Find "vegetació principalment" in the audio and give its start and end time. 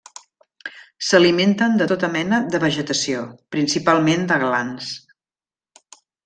2.63-4.27